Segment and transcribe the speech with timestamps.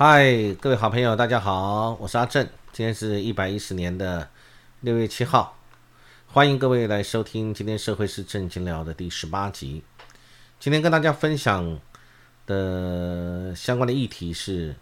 [0.00, 2.48] 嗨，各位好朋友，大家好，我是阿正。
[2.70, 4.30] 今天是一百一十年的
[4.82, 5.58] 六月七号，
[6.28, 9.82] 欢迎各位来收听今天社会是正经聊的第十八集。
[10.60, 11.80] 今天跟大家分享
[12.46, 14.76] 的相关的议题是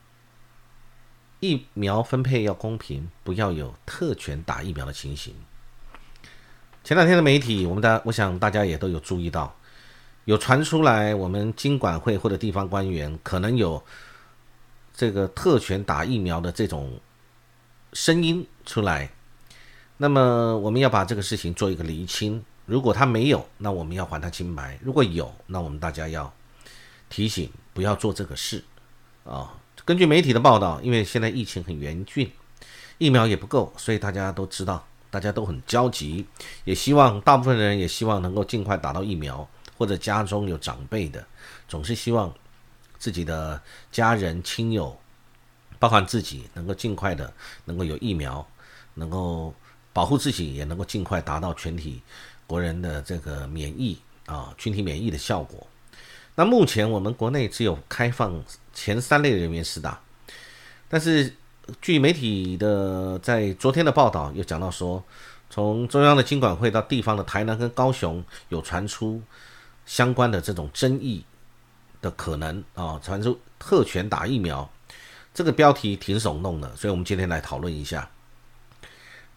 [1.40, 5.34] 疫苗分配要公平，不要有特权打疫苗的情形。
[6.84, 9.56] 前两天的媒体，我们大我想大家也都有注意到，
[10.26, 13.82] 有传出来我们经管会或者地方官员可能有。
[14.96, 16.98] 这个特权打疫苗的这种
[17.92, 19.10] 声音出来，
[19.98, 22.42] 那么我们要把这个事情做一个厘清。
[22.64, 26.32] 如果他没有，那我们要还他清白；如果有，那我们大家要
[27.10, 28.64] 提醒不要做这个事
[29.24, 29.54] 啊。
[29.84, 32.32] 根据媒体的报道，因为现在疫情很严峻，
[32.96, 36.26] 疫苗也不够，所以大家都知道，大家都很焦急，
[36.64, 41.22] 也希望大部分人也希望能够尽快打到疫苗，或者家中有长辈的，
[41.68, 42.32] 总是希望。
[42.98, 44.98] 自己的家人亲友，
[45.78, 47.32] 包含自己，能够尽快的
[47.64, 48.46] 能够有疫苗，
[48.94, 49.54] 能够
[49.92, 52.02] 保护自己，也能够尽快达到全体
[52.46, 55.66] 国人的这个免疫啊，群体免疫的效果。
[56.34, 58.44] 那目前我们国内只有开放
[58.74, 60.00] 前三类人员施打，
[60.88, 61.34] 但是
[61.80, 65.02] 据媒体的在昨天的报道又讲到说，
[65.48, 69.22] 从中央的经管会到地方的台南跟高雄有传出
[69.86, 71.24] 相关的这种争议。
[72.00, 74.70] 的可能啊，传出特权打疫苗，
[75.34, 78.10] 这个标题挺耸动的，所以我们今天来讨论一下。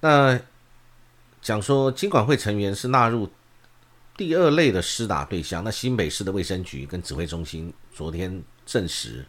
[0.02, 0.40] 那
[1.42, 3.30] 讲说，经管会成员是纳入
[4.18, 9.26] 第二类的施打对象，那新北市的卫生局跟指挥中心昨天证实。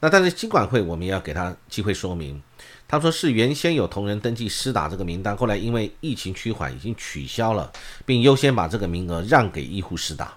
[0.00, 2.42] 那但是经管会我们也要给他机会说明，
[2.88, 7.72] 他说是原先有同仁登记施打这个名单，后来因为疫情趋缓已经取消了，
[8.04, 10.36] 并优先把这个名额让给医护施打。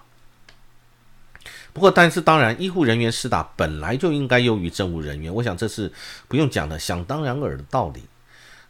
[1.76, 5.92] 不过，但是当然，医护人员施打本来就应该优于政务人员，我想这是
[6.26, 8.02] 不用讲的，想当然尔的道理。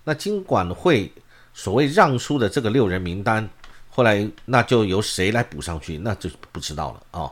[0.02, 1.12] 那经管会
[1.54, 3.48] 所谓让出的这个六人名单，
[3.88, 7.30] 后来那就由谁来补上去，那就不知道了啊。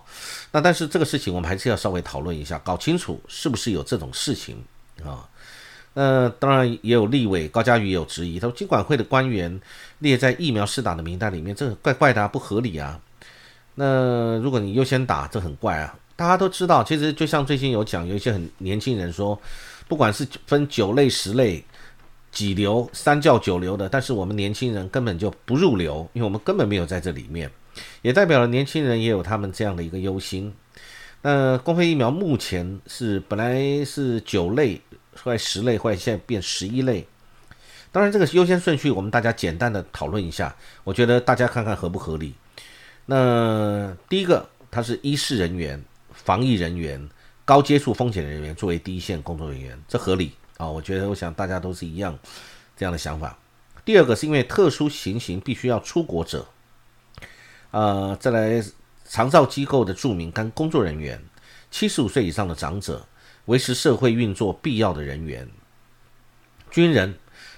[0.52, 4.62] 那但是这个事情我们还是要稍微讨论一下，搞清楚是不是有这种事情
[5.04, 5.28] 啊。
[5.94, 9.60] 那当然也有立委高嘉瑜有质疑，他说经管会的官员
[9.98, 13.00] 列在疫苗施打的名单里面，这怪怪的，不合理啊。
[13.74, 15.96] 那如果你优先打，这很怪啊！
[16.16, 19.36] 大家都知道，其实就像最近有讲，有一些很年轻人说，
[19.88, 21.64] 不管是分九类、十类、
[22.30, 27.50] 几流、三教九流的，但是我们年轻人根本就不入流，因为我们根本没有在这里面，
[28.02, 30.54] 也代表了年轻人也有他们这样的一个忧心。
[31.22, 34.80] 那公费疫苗目前是本来是九类，
[35.16, 37.04] 后来十类，后来现在变十一类。
[37.90, 40.54] 当然，这个优先顺序我们大家简单的讨论一下，
[40.84, 42.34] 我觉得大家看看合不合理。
[43.06, 45.82] 那第一个，他是医事人员、
[46.12, 47.08] 防疫人员、
[47.44, 50.66] 高接触风险人员作为第一线工作人员，这合理啊？
[50.66, 52.18] 我觉得，我想大家都是一样
[52.76, 53.38] 这样的想法。
[53.84, 56.46] 第二个是因为特殊情形必须要出国者，
[57.72, 58.64] 呃，再来
[59.04, 61.22] 长照机构的著名跟工作人员、
[61.70, 63.06] 七十五岁以上的长者、
[63.44, 65.46] 维持社会运作必要的人员、
[66.70, 67.14] 军人。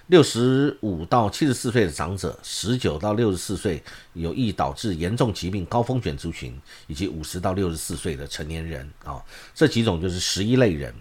[0.09, 6.57] 六十五到七十四岁的长者，十九到六十四岁有易导致严重疾病高风险族群，
[6.87, 9.21] 以及五十到六十四岁的成年人啊，
[9.53, 10.95] 这几种就是十一类人。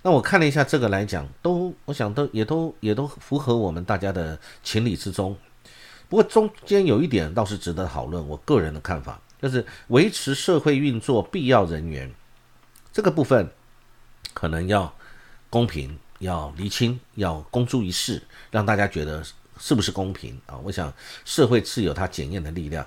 [0.00, 5.36] 那我看了一下这个来讲，都我想都也都也都符合我们大家的情理之中。
[6.08, 12.10] 不过中间有一点倒是值得讨论，我个人的看法就是维持社会运作必要人员
[12.90, 13.50] 这个部分，
[14.32, 14.94] 可能要
[15.50, 15.98] 公平。
[16.18, 19.22] 要厘清，要公诸于世，让大家觉得
[19.58, 20.56] 是不是公平啊？
[20.64, 20.92] 我想
[21.24, 22.86] 社会自有它检验的力量。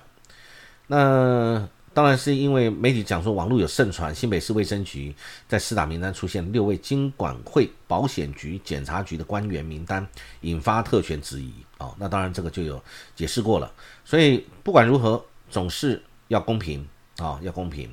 [0.86, 5.14] 那当然是因为媒体讲说网络有盛传，新北市卫生局
[5.48, 10.06] 在四大名单出现六位经管会、保险局、检察局的官员名单，
[10.40, 11.94] 引发特权质疑啊。
[11.98, 12.82] 那当然这个就有
[13.14, 13.72] 解释过了。
[14.04, 16.86] 所以不管如何，总是要公平
[17.18, 17.92] 啊，要公平。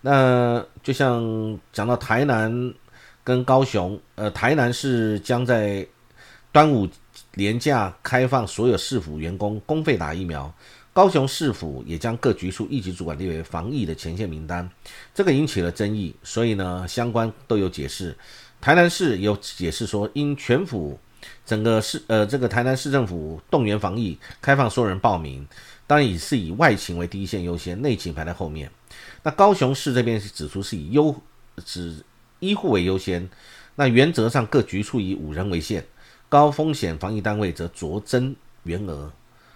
[0.00, 2.74] 那就像讲到台南。
[3.24, 5.86] 跟高雄，呃，台南市将在
[6.50, 6.88] 端午
[7.34, 10.52] 连假开放所有市府员工公费打疫苗，
[10.92, 14.68] 高雄市府也将各局处一级主管列为防疫的前线名单，
[15.14, 18.16] 这个引起了争议，所以呢，相关都有解释。
[18.60, 20.98] 台南市有解释说，因全府
[21.46, 25.46] 整个市，呃，这个台南市政府动员防疫，开放所有人报名，
[25.86, 28.70] 当然也是以外勤为第一线优先，内勤排在后面。
[29.22, 31.14] 那高雄市这边是指出是以优
[31.64, 32.04] 指。
[32.42, 33.30] 医护为优先，
[33.76, 35.86] 那原则上各局处以五人为限，
[36.28, 38.34] 高风险防疫单位则酌增
[38.64, 39.10] 员额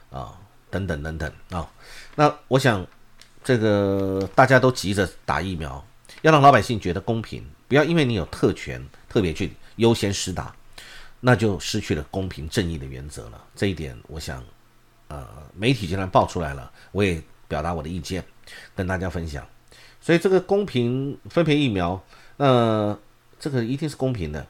[0.09, 0.39] 啊，
[0.71, 1.69] 等等等等啊。
[2.15, 2.87] 那我想，
[3.43, 5.85] 这个大家都急着打疫苗，
[6.23, 10.55] 要让老百姓觉得公平，不要因为你有特权特别去优先施打，
[11.19, 13.45] 那就失去了公平正义的原则了。
[13.57, 14.45] 这一点，我想，
[15.09, 18.25] 呃，媒体既然爆出来了，我也表达我的意见，
[18.77, 19.45] 跟大家分享。
[20.01, 22.01] 所以这个公平分配疫苗，
[22.37, 22.97] 那
[23.39, 24.47] 这个一定是公平的。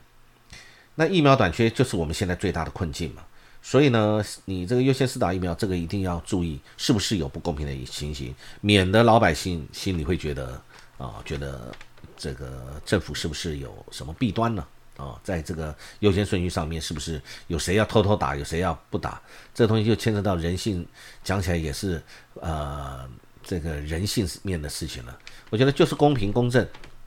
[0.95, 3.23] 那疫苗短缺就是我们现在最大的困境嘛。
[3.63, 10.61] 所以呢，你这个优先施打疫苗，这个一定要注意，是不是有不公平的情形，免得老百姓心里会觉得
[10.99, 11.75] 啊，觉得
[12.17, 14.65] 这个政府是不是有什么弊端呢？
[14.97, 19.21] 啊，在这个优先顺序上面，是不是有谁要偷偷打，有谁要不打？
[19.53, 20.87] 这东西就牵扯到人性，
[21.25, 22.01] 讲起来也是
[22.41, 23.05] 呃，
[23.43, 25.19] 这个人性面的事情了。
[25.51, 26.65] 我觉得就是公平公正，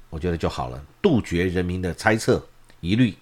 [0.10, 2.46] 我觉得就好了，杜绝人民的猜测
[2.82, 3.16] 疑虑。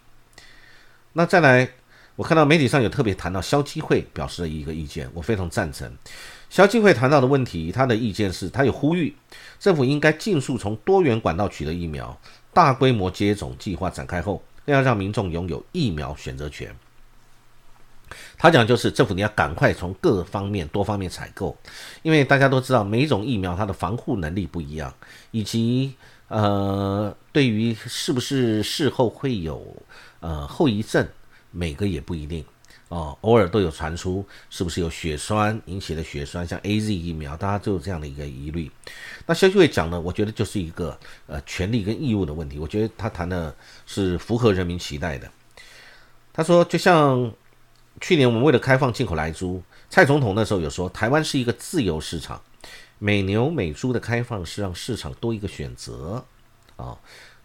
[1.14, 1.70] 那再来。
[2.18, 5.96] 我看到媒体上有特别谈到消基会表示的一个意见，我非常赞成。
[6.50, 9.16] 消基会谈到的问题，他的意见是，他有呼吁
[9.60, 12.20] 政府应该尽速从多元管道取得疫苗，
[12.52, 16.76] 大规模接种计划展开后，要让民众拥有疫苗选择权。
[18.36, 21.56] 他讲就是政府你要赶快从各方面多方面采购，
[22.02, 24.92] 因为大家都知道每种疫苗它的防护能力不一样，
[25.30, 25.94] 以及
[26.28, 29.76] 呃对于是不是事后会有
[30.20, 31.08] 呃后遗症。
[31.50, 32.44] 每个也不一定
[32.90, 38.70] 哦，偶尔都有传出是不是有血栓引起的血栓，像 A Z 疫苗，大家都有这样的一个疑虑。
[39.26, 40.96] 那消息会讲呢，我觉得就是一个
[41.26, 42.60] 呃权利跟义务的问题。
[42.60, 43.56] 我觉得他谈的
[43.88, 45.32] 是符合人民期待的。
[46.32, 47.32] 他说，就像
[48.00, 52.40] 去年我们为了开放进口来猪，蔡总统那时候有说，台湾是一个自由市场，
[53.00, 56.24] 美牛美猪的开放是让市场多一个选择
[56.76, 56.98] 啊。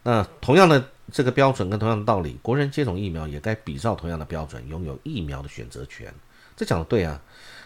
[0.03, 6.13] 那同样的这个标准跟同样的道理，国人接种疫苗也该比照同样的标准，拥有疫苗的选择权。
[6.57, 7.21] 这讲的对啊。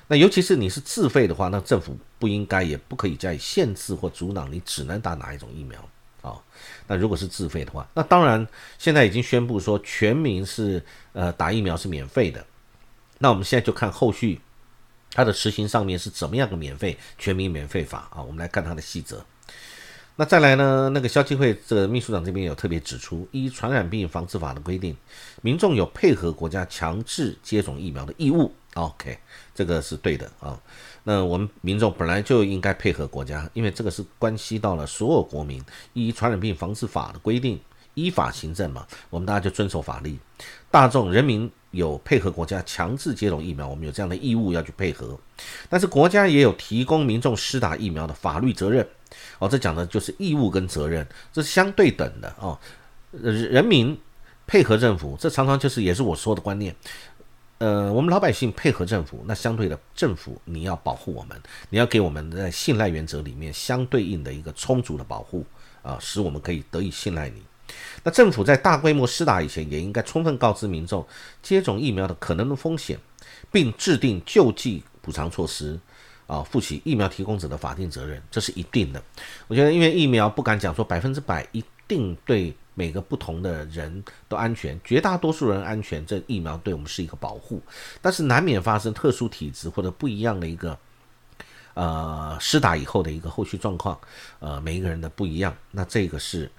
[0.09, 5.81] 那尤其是你是自费的话，那政府不应该也不可以加以限制或阻挡，你只能打哪一种疫苗
[6.23, 6.39] 啊？
[6.87, 8.47] 那如果是自费的话，那当然
[8.79, 10.81] 现在已经宣布说全民是
[11.13, 12.45] 呃打疫苗是免费的。
[13.19, 14.41] 那我们现在就看后续
[15.17, 18.21] 它的实行上面是怎么样的免费全民免费法啊？
[18.21, 19.25] 我们来看它的细则。
[20.17, 20.91] 那再来呢？
[20.93, 24.95] 那个消基会这个秘书长这边有特别指出，依传染病防治法的规定，
[25.41, 28.53] 民众有配合国家强制接种疫苗的义务。
[28.75, 29.19] OK，
[29.55, 30.61] 这个是对的啊。
[31.05, 35.65] 那我们民众本来就应该配合国家，因为这个是关系到了所有国民。
[35.95, 37.59] 依传染病防治法的规定，
[37.95, 40.19] 依法行政嘛，我们大家就遵守法律。
[40.71, 45.17] 大众人民有配合国家强制接种疫苗，我们有这样的义务要去配合。
[45.69, 48.85] 但是国家也有提供民众施打疫苗的法律责任。
[49.39, 52.59] 哦，这讲的就是义务跟责任，这是相对等的哦。
[53.13, 53.97] 人民
[54.47, 56.75] 配合政府，这常常就是也是我说的观念。
[57.59, 61.41] 呃，我们老百姓配合政府，那相对的政府你要保护我们，
[61.71, 65.47] 你要给我们在信赖原则里面相对应的一个充足的保护
[65.83, 67.43] 啊，使我们可以得以信赖你。
[68.03, 71.07] 那政府在大规模施打以前，也应该充分告知民众
[71.43, 72.99] 接种疫苗的可能的风险，
[73.51, 75.79] 并制定救济补偿措施。
[76.27, 79.01] 啊，负起疫苗提供者的法定责任，这是一定的。
[79.47, 87.63] 我觉得，因为疫苗不敢讲说百分之百一定对每个不同的人都安全，绝大多数人安全，这疫苗对我们是一个保护。
[88.03, 90.77] 但是难免发生特殊体质或者不一样的一个，
[91.75, 93.97] 呃，施打以后的一个后续状况，
[94.41, 96.51] 呃，每一个人的不一样，那这个是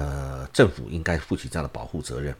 [0.00, 2.34] 呃政府应该负起这样的保护责任。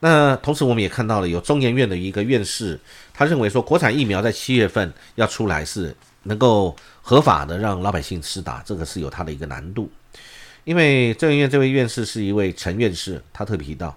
[0.00, 2.80] 那同时，我们也看到了有中研院的一个院士，
[3.12, 5.94] 他认为说，国产疫苗在七月份要出来是
[6.24, 9.90] 能够合法的让老百姓施打，这个是有它的一个难度。
[10.64, 13.94] 因为中研院这位院士是一位陈院士，他特别提到，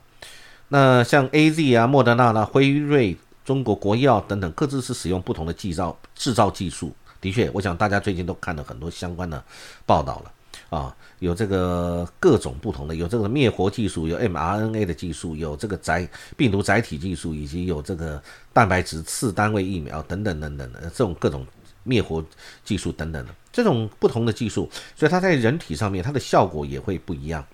[0.68, 6.94] 那像 A Z 啊、莫德纳啦、辉瑞、中国国药等等，各自是使用不同的制造制造技术。
[7.22, 9.42] 的确，我想大家最近都看了很多相关的
[9.86, 10.32] 报道了。
[10.74, 18.20] 啊，有这个各种不同的，有这个灭活技术，有 mRNA 的技术，有这个载病毒载体技术，以及有这个
[18.52, 21.46] 蛋白质次单位疫苗等等等等的这种各种
[21.84, 22.26] 灭活
[22.66, 27.46] 技术等等的这种不同的技术，所以它在人体上面它的效果也会不一样。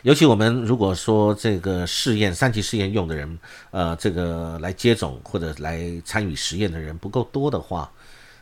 [0.00, 3.38] 尤其我们如果说这个试验三级试验用的人，
[3.72, 7.92] 呃，这个来接种或者来参与实验的人不够多的话，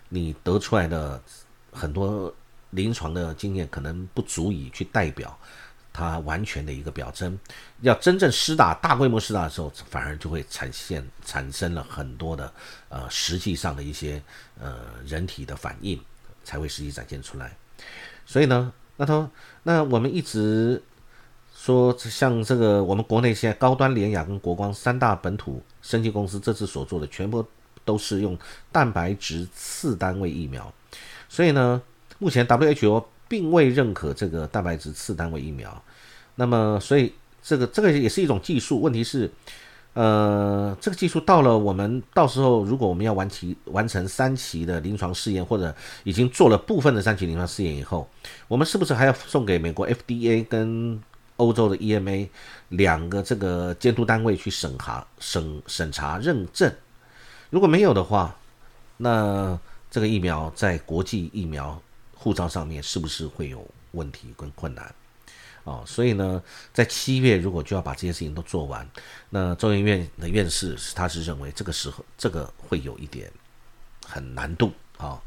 [0.08, 1.20] 你得出来的
[1.72, 2.32] 很多。
[2.72, 5.38] 临床的经验可能不足以去代表
[5.94, 7.38] 它完全的一个表征，
[7.82, 12.50] 要真正施打大规模施打的时候，反而就会产现产生了很多的
[12.88, 14.22] 呃实际上的一些
[14.58, 16.00] 呃人体的反应
[16.44, 17.54] 才会实际展现出来。
[18.24, 19.30] 所以呢，那他
[19.64, 20.82] 那我们一直
[21.54, 27.46] 说像这个我们国内现在高端联雅跟国光三大本土生技公司这次所做的全部
[27.84, 28.38] 都是用
[28.72, 30.72] 蛋白质次单位疫苗，
[31.28, 31.82] 所以呢。
[32.22, 35.82] 目前 WHO 并未认可这个蛋白质次单位疫苗，
[36.36, 37.12] 那么所以
[37.42, 39.28] 这个这个也是一种技术，问题是。
[39.94, 48.08] 呃，这个技术到了，我们到时候如果我们要完期完成三期的临床试验，或者已经做了部分的三期临床试验以后，
[48.48, 50.98] 我们是不是还要送给美国 FDA 跟
[51.36, 52.26] 欧洲的 EMA
[52.70, 56.72] 两个这个监督单位去审查、审审查认证？
[57.50, 58.34] 如果没有的话，
[58.96, 59.60] 那
[59.90, 61.78] 这个疫苗在国际疫苗
[62.22, 64.94] 护照上面是不是会有问题跟困难？
[65.64, 68.88] 哦，所以呢，在七月如果就要把这些事情都做完，
[69.30, 73.30] 那中研院的院士他是认为这个时候这个会有一点
[74.04, 75.20] 很难度啊，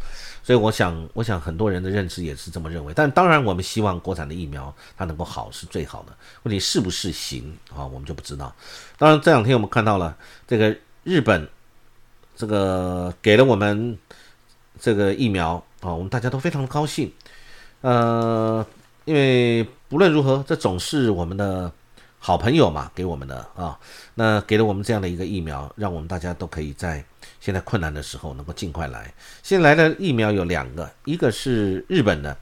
[0.43, 2.93] 所以我想，我想很多人的认知也是这么认为。
[2.93, 7.85] 但当然，我们希望国产的疫苗它能够好是最好的，问题是不是行啊？
[7.85, 8.53] 我们就不知道。
[8.97, 11.47] 当然这两天我们看到了这个日本
[12.35, 13.97] 这个给了我们
[14.79, 17.11] 这个疫苗啊，我们大家都非常的高兴，
[17.81, 18.65] 呃。
[19.07, 21.71] 因为不论如何，这总是我们的
[22.17, 23.77] 好朋友嘛，给我们的啊，
[24.15, 27.05] 那给了我们这样的一个疫苗，让我们大家都可以在
[27.39, 29.13] 现在困难的时候能够尽快来。
[29.43, 32.35] 现在来的疫苗有两个，一个是日本的，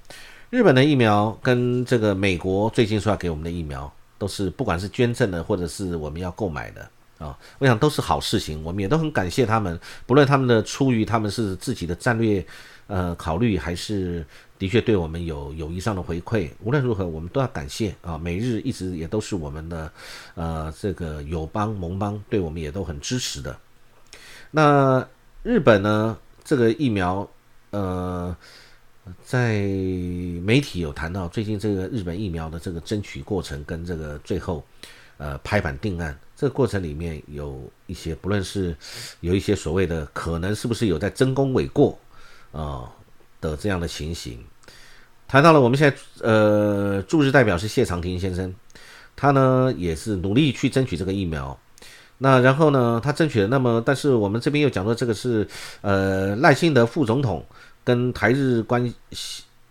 [0.51, 12.45] 日本的疫苗跟这个美国最近说要给我们的疫苗，都是不管是捐赠的或者是我们要购买的啊，我想都是好事情，我们也都很感谢他们，不论他们的出于他们是自己的战略
[12.87, 14.25] 呃考虑还是。
[14.59, 18.17] 的确对我们有友谊上的回馈，无论如何，我们都要感谢啊！
[18.17, 19.91] 美日一直也都是我们的
[20.35, 23.57] 呃这个友邦盟邦，对我们也都很支持的。
[24.51, 25.05] 那
[25.41, 26.17] 日本呢？
[26.45, 27.29] 这个疫苗
[27.71, 28.33] 呃，
[29.25, 29.59] 在
[30.43, 34.63] 媒体有谈到最近这个日本疫苗的这个争取过程跟这个最后
[35.17, 38.73] 呃拍板定案这个过程里面有一些，不论是
[39.19, 41.99] 有一些所谓的可能是不是有在争功诿过
[42.53, 42.89] 啊
[43.41, 44.39] 的这样的情形。
[45.27, 48.53] 谈到了，我们现在呃驻日代表是谢长廷先生，
[49.15, 51.59] 他呢也是努力去争取这个疫苗。
[52.19, 55.45] 那然后呢，他争取了，那么但是我们这边又讲说这个是
[55.81, 57.43] 呃赖清德副总统
[57.83, 58.93] 跟台日关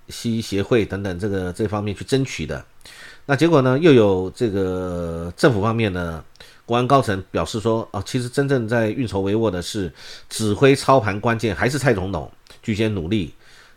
[0.08, 2.62] 系协会等等这个这方面去争取的。
[3.24, 6.22] 那结果呢，又有这个政府方面呢，
[6.66, 9.90] 国安高层表示说，啊，其实真正在运筹帷幄的是
[10.28, 12.30] 指挥操盘关键还是蔡总统，
[12.62, 13.34] 巨先努力。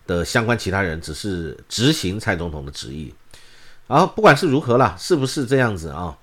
[0.07, 3.11] 的相关其他人只是执行蔡总统的旨意，
[3.87, 6.15] 然后，不管是如何啦，是不是这样子啊？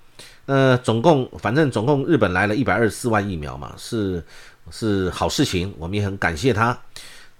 [0.46, 4.22] 那总共反正总共日本来了一百二十四万疫苗嘛，是
[4.70, 6.78] 是好事情，我们也很感谢他。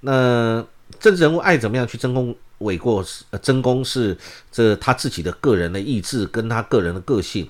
[0.00, 0.66] 那
[0.98, 4.18] 政治人物爱怎么样去争功诿过，呃，争功是
[4.50, 7.48] 这他自己的个人的意志跟他个人的个性，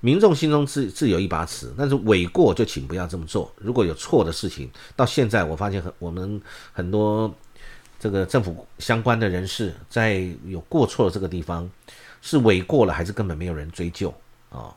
[0.00, 3.52] 民众心中自自有一把尺，但是诿过就请不要这么做。
[3.56, 6.40] 如果有错的事情，到现在我发现很我们
[6.72, 7.32] 很多。
[8.02, 11.70] 这个政府相关的人士在有过错的这个地方，
[12.22, 14.08] 是违过了还是根本没有人追究
[14.48, 14.74] 啊？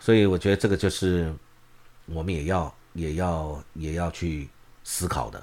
[0.00, 1.32] 所以我觉得这个就是
[2.06, 4.48] 我们也要也要也要去
[4.82, 5.40] 思考的。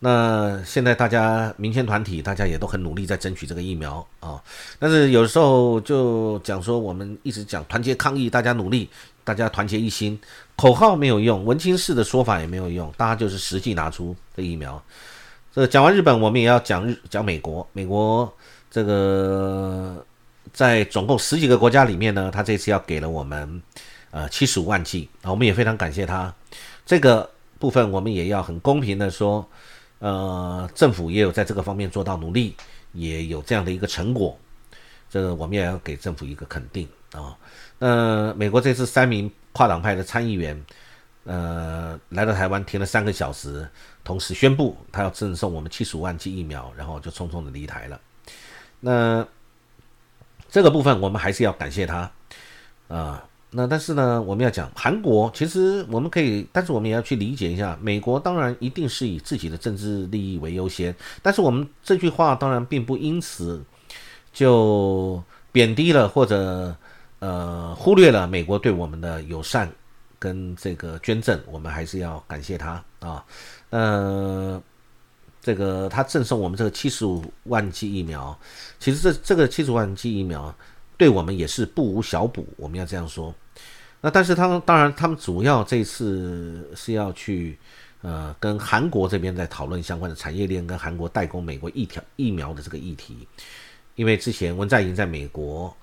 [0.00, 4.40] 那现在大家民间团体大家也都很努力在争取这个疫苗啊，
[4.78, 8.88] 但是有时候就讲说我们一直讲团结抗疫，大家努力，
[9.24, 10.18] 大家团结一心，
[10.54, 14.80] 口号没有用，文青式的说法也没有用，大家就是实际拿出这疫苗。
[15.52, 17.66] 这讲完日本，我们也要讲日讲美国。
[17.72, 18.32] 美国
[18.70, 20.04] 这个
[20.52, 23.60] 在总共十几个国家里面呢，他这次要给了我们
[24.12, 26.32] 呃七十五万剂啊，我们也非常感谢他。
[26.86, 27.28] 这个
[27.58, 29.44] 部分我们也要很公平的说，
[29.98, 32.54] 呃，政府也有在这个方面做到努力，
[32.92, 34.38] 也有这样的一个成果，
[35.10, 37.36] 这个我们也要给政府一个肯定啊。
[37.78, 40.64] 那美国这次三名跨党派的参议员。
[41.24, 43.68] 呃，来到台湾停了三个小时，
[44.02, 48.00] 同时宣布他要赠送我们七十五万剂疫苗，然后就匆匆的离台了。
[48.80, 49.26] 那
[50.48, 52.10] 这个部分我们还是要感谢他
[52.88, 53.27] 啊。
[53.50, 63.64] 那但是呢，我们要讲韩国，其实我们可以，但是我们也要去理解一下，美国当然一定是以自己的政治利益为优先，但是我们这句话当然并不因此
[64.32, 66.76] 就贬低了或者
[67.18, 69.70] 呃忽略了美国对我们的友善。
[70.20, 73.24] 跟这个捐赠，我们还是要感谢他啊。
[73.70, 74.60] 呃，
[75.40, 78.36] 这个他赠送我们这个七十五万剂疫苗，
[78.80, 80.52] 其实这这个七十万剂疫苗
[80.98, 83.34] 对我们也是不无小补，我们要这样说。
[84.02, 87.58] 那但是他们当然，他们主要这次是要去
[88.02, 93.26] 呃跟韩国这边在讨论相关的产业链，跟韩国代工美国一条疫苗的这个议题。
[93.94, 95.74] 因为之前文在寅在美国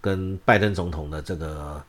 [0.00, 1.82] 跟拜登总统的这个。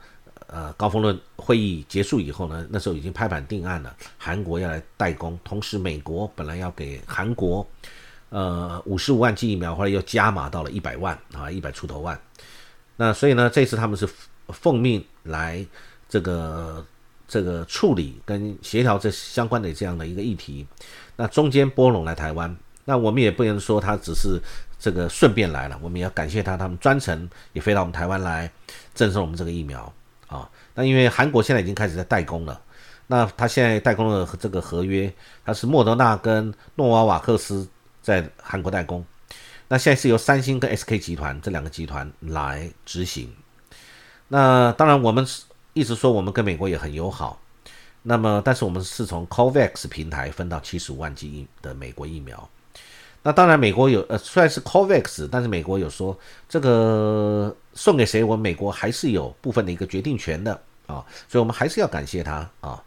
[0.47, 7.67] 呃，高峰论会议结束以后呢，那时候已经拍板定案了，韩国要来代工，同时美国本来要给韩国，
[8.29, 12.17] 呃，五十五万剂疫苗，后来又加码到了一百万啊，一百出头万。
[12.97, 14.07] 那所以呢，这次他们是
[14.49, 15.65] 奉命来
[16.07, 16.85] 这个
[17.27, 20.65] 这个处理跟协调这相关的这样的一个议题。
[21.15, 24.39] 那中间波隆来台湾，那我们也不能说他只是
[24.77, 28.51] 这个顺便来了，我们也要感谢他，他们专程也飞到我们台湾来
[28.93, 29.91] 赠送我们这个疫苗
[30.27, 30.49] 啊。
[30.73, 32.61] 那因为韩国现在已经开始在代工了，
[33.07, 35.11] 那他现在代工的这个合约，
[35.43, 37.67] 他是莫德纳跟诺瓦瓦克斯
[38.01, 39.03] 在韩国代工，
[39.67, 43.33] 那现在是由三星跟 SK 集团这两个集团来执行。
[44.27, 45.25] 那当然我们
[45.73, 47.39] 一直说我们跟美国也很友好。
[48.07, 52.47] 那么，但是我们是从 COVAX 平台分到七十五万剂的美国疫苗。
[53.23, 56.15] 那当然，美国有呃，虽然是 COVAX，但是美国有说
[56.47, 60.53] 这个送给谁，我们美国还是有部分的一个决定权的
[60.85, 62.79] 啊，所以我们还是要感谢他啊。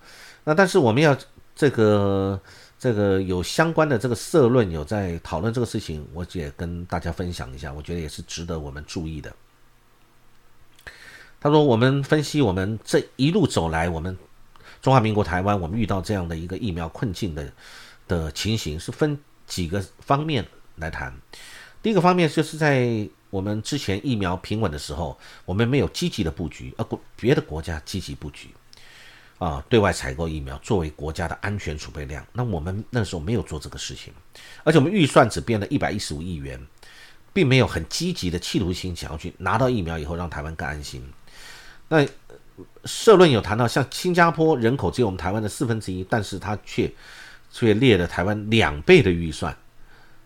[0.45, 1.17] 那但是我们要
[1.57, 2.41] 这个
[2.79, 9.35] 这个有相关的这个社论有在讨论这个事情，我也跟大家分享一下，我觉得也是值得我们注意的。
[11.41, 14.17] 他说，我们分析我们这一路走来，我们。
[14.81, 17.53] 中华民国台湾，我们遇到这样的一个疫苗困境的
[18.07, 21.13] 的情形，是分几个方面来谈。
[21.83, 28.51] 第一个方面就是在我们之前疫苗平稳的时候，我们没有积极的布局，而国别的国家积极布局
[29.39, 32.27] 啊，对外采购疫苗作为国家的安全储备量。
[32.33, 34.13] 那我们那时候没有做这个事情，
[34.65, 36.61] 而且我们预算只编了一百一十五亿元，
[37.33, 41.03] 并没有很积极的企图心想要去拿到疫苗以后让台湾更安心。
[41.89, 42.07] 那。
[42.85, 46.91] 社论有谈到，像新加坡人口只有我们台湾的四分之一，但是他却
[47.53, 49.57] 却列了台湾两倍的预算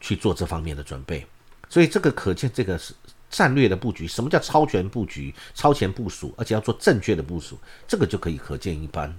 [0.00, 1.26] 去做这方面的准备，
[1.68, 2.94] 所以这个可见这个是
[3.32, 4.06] 战略的布局。
[4.06, 7.58] 什么叫超前布局、超前部署，而且要做正确的部署，
[7.88, 9.12] 这个就可以可见一斑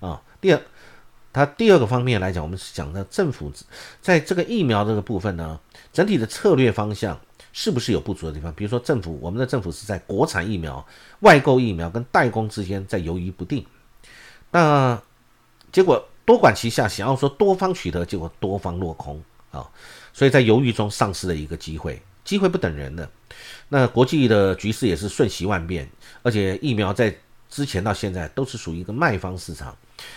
[0.00, 0.20] 啊。
[0.40, 0.60] 第二，
[1.32, 3.52] 它第二个方面来讲，我们是讲的政府
[4.02, 5.60] 在这个疫苗这个部分呢，
[5.92, 7.16] 整体的策略方向。
[7.50, 8.52] 是不是有不足的地方？
[8.52, 10.86] 比如说，政府我们的政府是在国产疫苗、
[11.20, 13.66] 外购疫苗跟代工之间在犹豫不定，
[14.52, 15.00] 那
[15.72, 19.66] 结果多管齐下，想要说多方取得，结果多方落空啊，
[20.12, 23.08] 所以在犹豫中丧失了一个机会，机会不等人的。
[23.70, 25.88] 那国际的局势也是瞬息万变，
[26.22, 27.16] 而且疫苗在
[27.48, 29.74] 之前到现在都是属于一个卖方市场，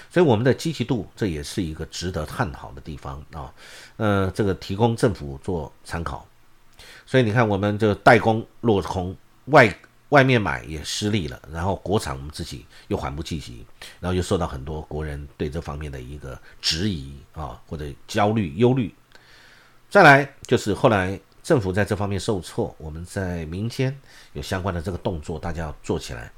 [0.09, 3.53] 所以我们的积极度这也是一个值得探讨的地方啊。
[3.95, 6.27] 呃，这个提供政府做参考。
[7.05, 9.73] 所以你看，我们这代工落空，外
[10.09, 13.65] 外面买也失利了，然后国产我们自己又缓不济急，
[14.01, 18.93] 然后又受到很多国人对这方面的一个质疑啊，或者焦虑、忧虑。
[19.89, 23.95] 再来就是后来政府在这方面受挫，我们在民间
[24.33, 26.31] 有相关的这个动作，大家要做起来。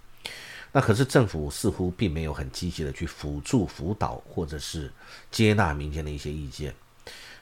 [0.72, 4.92] 那可是政府似乎并没有很积极的去辅助、辅导，或者是
[5.30, 6.74] 接纳民间的一些意见。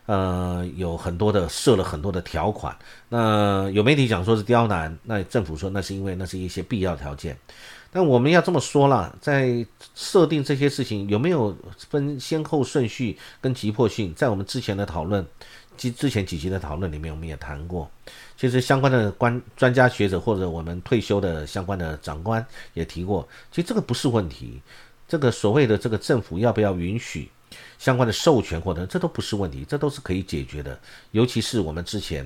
[0.07, 2.75] 呃，有很多的设了很多的条款，
[3.07, 7.37] 那有媒体讲说是刁难，那政府说那是因为那是一些必要条件，
[7.91, 11.55] 但我们要这么说了，在设定这些事情有没有
[11.89, 15.25] 分先后顺序跟急迫性，在我们之前的讨论，
[15.77, 17.89] 之之前几集的讨论里面，我们也谈过，
[18.37, 24.61] 其实相关的关专家学者或者我们退休的相关的长官也提过，其实这个不是问题，
[25.07, 27.29] 这个所谓的这个政府要不要允许？
[27.77, 30.79] 相关的授权或者这都不是问题，这都是可以解决的。
[31.11, 32.25] 尤其是我们之前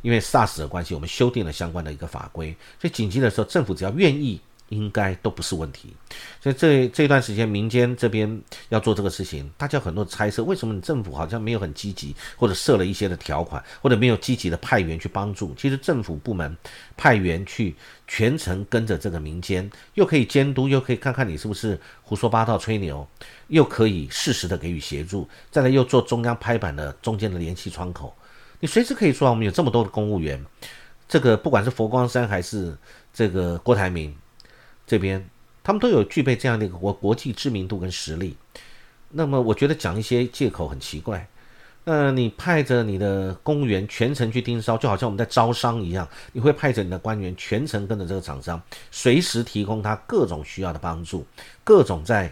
[0.00, 4.40] 因为 SARS 的关系，我们修订了相关的一个法规，所以紧急的时候，政府只要愿意。
[4.72, 5.94] 应该都不是问题，
[6.40, 15.54] 所以这这段时间民间这边要做这个事情，大家很多猜测，为什么你政府好像没有很积极，或者设了一些的条款，或者没有积极的派员去帮助？
[15.56, 16.56] 其实政府部门
[16.96, 17.76] 派员去
[18.08, 23.06] 全程跟着这个民间，又可以监督，又可以看看你是不是胡说八道吹牛，
[23.48, 28.16] 又可以适时的给予协助，再来又做中央拍板的中间的联系窗口，
[28.58, 30.42] 你随时可以说，我们有这么多的公务员，
[31.06, 32.74] 这个不管是佛光山还是
[33.12, 34.16] 这个郭台铭。
[34.92, 35.26] 这边
[35.64, 38.36] 他们都有具备这样的一个国国际知名度跟实力，
[39.08, 41.26] 那么我觉得讲一些借口很奇怪。
[41.84, 51.26] 呃，你派着你的公务员全程去盯梢，就好像我们在招商一样，你会派着你的官员全程跟着这个厂商，随时提供他各种需要的帮助，
[51.64, 52.30] 各种在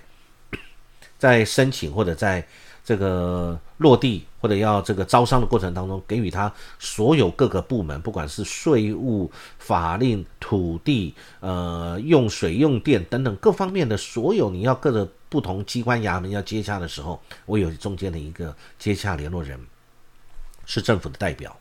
[1.16, 2.46] 在申请或者在。
[2.84, 19.60] 这个落地或者要这个招商的过程当中，给予他所有各个部门，不管是税务、法令、土地、呃用水用电等等各方面的所有你要各个不同机关衙门要接洽的时候，我有中间的一个接洽联络人，
[20.64, 21.56] 是政府的代表，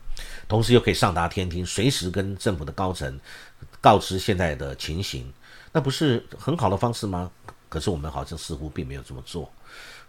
[0.48, 3.20] 同时又可以上达天听，随时跟政府的高层
[3.80, 5.32] 告知现在的情形，
[5.70, 7.30] 那不是很好的方式吗？
[7.68, 9.48] 可是我们好像似乎并没有这么做。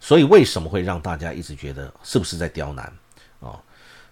[0.01, 2.91] 所以为什么会让大家一直觉得是不是在刁难
[3.39, 3.55] 啊？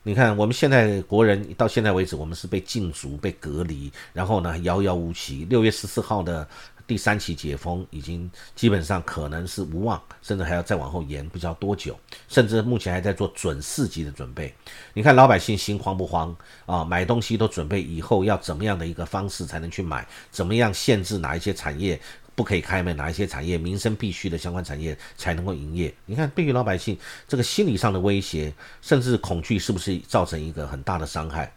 [0.04, 5.46] 你看，我们现在国人到现在为止，我们是被禁足、被隔离，然后呢遥遥无期。
[5.50, 6.48] 六月十四号的
[6.88, 12.00] 第三期解封已经基本上可能是无望，甚至还要再往后延，不知道多久。
[12.30, 14.54] 甚至目前还在做准四级的准备。
[14.94, 16.84] 你看老百姓心慌不慌啊？
[16.84, 20.08] 买东西都准备以后要怎么样的一个方式才能去买？
[20.32, 22.00] 怎么样限制哪一些产业？
[22.40, 25.94] 不可以开门，哪一些产业民生必须的相关产业才能够营业？
[26.06, 26.98] 你看，对于老百姓
[27.28, 31.54] 这个心理上的威胁，甚至恐惧，是不是造成一个很大的伤害？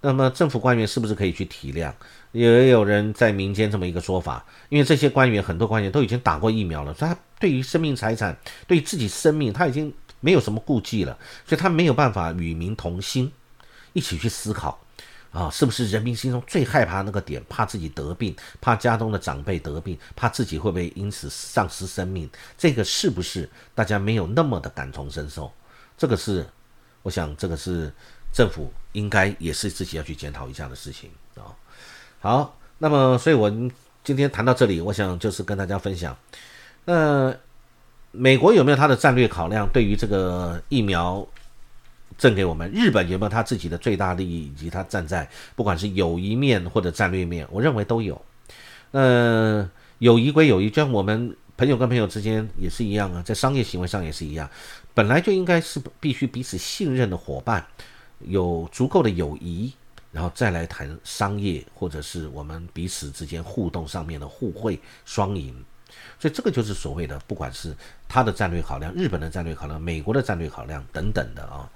[0.00, 1.92] 那么政府官员是不是可以去体谅？
[2.32, 8.34] 也有人在民间这么一个说法，因为这些官员很多官员都已经打过疫苗了，所以他对于生命财产，
[8.66, 13.30] 对自己生命，他已经没有什么顾忌了，所以他没有办法与民同心，
[13.92, 14.80] 一起去思考。
[15.36, 17.44] 啊，是不是人民心中最害怕那个点？
[17.46, 22.26] 怕自己得病，怕家中的长辈得病，怕自己会不会因此丧失生命？
[22.56, 25.52] 这个是不是大家没有那么的感同身受？
[25.98, 26.46] 这个是，
[27.02, 27.92] 我想这个是
[28.32, 31.52] 政府应该也是自己要去检讨一下的事情啊。
[32.18, 33.50] 好，那么所以我
[34.02, 36.16] 今天谈到这里，我想就是跟大家分享，
[36.86, 37.36] 那
[38.10, 39.68] 美国有没有它的战略考量？
[39.70, 41.28] 对于这个疫苗？
[42.18, 48.20] 赠给我们日本有没有他自己的最大利益，以及他站在不管是友谊面或者战略面，我认为都有。
[48.92, 54.48] 呃，友谊归友谊，就像我们朋友跟朋友之间也是一样啊，在商业行为上也是一样，
[54.94, 57.66] 本来就应该是必须彼此信任的伙伴，
[58.20, 59.72] 有足够的友谊，
[60.12, 65.54] 然后再来谈商业或者是我们彼此之间互动上面的互惠双赢。
[66.18, 67.74] 所以这个就是所谓的，不管是
[68.08, 71.68] 他的战略考量、日本的战略考量、美国的战略考量等等的啊。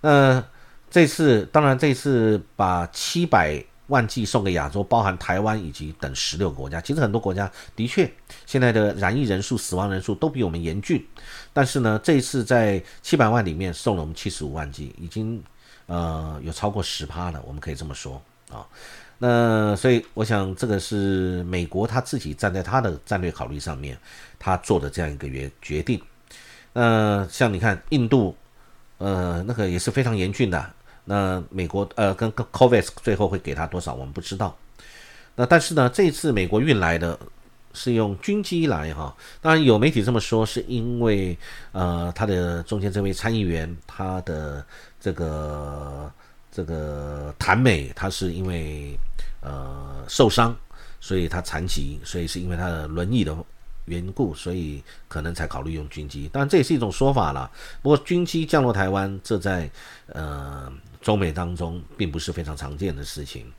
[0.00, 0.44] 那
[0.90, 6.80] 这次当然这次把七百万剂送给亚洲，包含台湾以及等十六个国家。
[6.80, 8.10] 其实很多国家的确
[8.46, 11.06] 现在的染疫人数、死亡人数都比我们严峻，
[11.52, 15.42] 但是呢，这一次在七百万里面送了我们七十五万剂，已经
[15.86, 18.66] 呃有超过十趴了，我们可以这么说啊。
[19.20, 23.98] 那所以我想，这个是美国他自己站在他的战略考虑上面，
[24.38, 26.00] 他做的这样一个决决定。
[26.72, 28.36] 那像你看，印度，
[28.98, 30.70] 呃，那个也是非常严峻的。
[31.04, 34.56] 那美国，呃，跟 COVAX 最后会给他多少，我们不知道。
[35.34, 37.18] 那但是呢，这次美国运来的
[37.72, 41.36] 是用军机来哈，当然有媒体这么说，是因为
[41.72, 44.64] 呃，他的中间这位参议员他的
[45.00, 46.08] 这个。
[46.50, 48.98] 这个谭美，他是因为
[49.40, 50.56] 呃受伤，
[51.00, 53.36] 所以他残疾，所以是因为他的轮椅的
[53.84, 56.28] 缘故，所以可能才考虑用军机。
[56.32, 57.50] 当然这也是一种说法了。
[57.80, 59.70] 不过军机降落台湾，这在
[60.08, 63.50] 呃中美当中并不是非常常见的事情。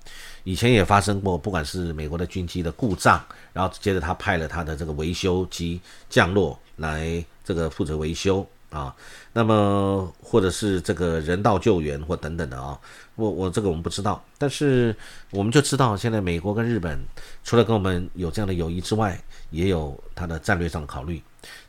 [0.44, 3.24] 以前也发生过，不管是美国的军机的故障，
[3.54, 8.48] 然后接着他派了他的这个维修机降落来这个负责维修。
[8.70, 8.96] 啊，
[9.34, 12.80] 那么或者是这个人道救援或等等的啊，
[13.16, 14.96] 我我这个我们不知道，但是
[15.32, 17.00] 我们就知道现在美国跟日本
[17.44, 21.22] 除了跟我们有这样的友谊之外，也有它的战略上的考虑。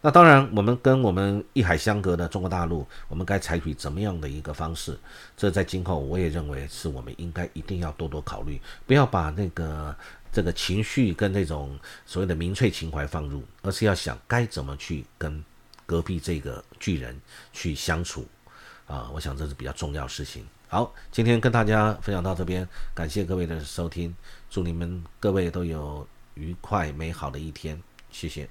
[0.03, 4.99] 那当然，我们跟我们一海相隔的中国大陆，我们该采取怎么样的一个方式？
[5.37, 9.95] 这在今后我也认为是我们应该一定要多多考虑，不要把那个
[10.33, 15.43] 这个情绪跟那种所谓的民粹情怀放入，而是要想该怎么去跟。
[15.91, 17.21] 隔壁这个巨人
[17.53, 18.25] 去相处，
[18.87, 20.47] 啊，我想这是比较重要事情。
[20.69, 24.15] 好，今天跟大家分享到这边，感谢各位的收听，
[24.49, 28.49] 祝你们各位都有愉快美好的一天，谢谢。